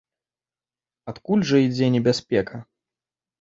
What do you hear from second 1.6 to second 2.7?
ідзе небяспека?